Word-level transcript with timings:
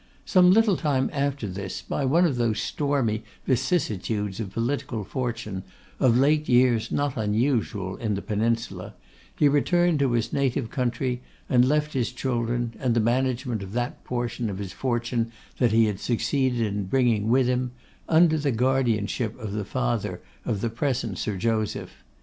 Some 0.25 0.49
little 0.51 0.77
time 0.77 1.11
after 1.13 1.47
this, 1.47 1.83
by 1.83 2.05
one 2.05 2.25
of 2.25 2.37
those 2.37 2.59
stormy 2.59 3.23
vicissitudes 3.45 4.39
of 4.39 4.49
political 4.49 5.03
fortune, 5.03 5.61
of 5.99 6.17
late 6.17 6.49
years 6.49 6.91
not 6.91 7.17
unusual 7.17 7.97
in 7.97 8.15
the 8.15 8.23
Peninsula, 8.23 8.95
he 9.37 9.47
returned 9.47 9.99
to 9.99 10.13
his 10.13 10.33
native 10.33 10.71
country, 10.71 11.21
and 11.47 11.67
left 11.69 11.93
his 11.93 12.11
children, 12.11 12.73
and 12.79 12.95
the 12.95 12.99
management 12.99 13.61
of 13.61 13.73
that 13.73 14.03
portion 14.03 14.49
of 14.49 14.57
his 14.57 14.73
fortune 14.73 15.31
that 15.59 15.71
he 15.71 15.85
had 15.85 15.99
succeeded 15.99 16.61
in 16.61 16.85
bringing 16.85 17.29
with 17.29 17.45
him, 17.45 17.69
under 18.09 18.39
the 18.39 18.51
guardianship 18.51 19.37
of 19.39 19.51
the 19.53 19.65
father 19.65 20.19
of 20.45 20.61
the 20.61 20.69
present 20.71 21.19
Sir 21.19 21.37
Joseph. 21.37 21.91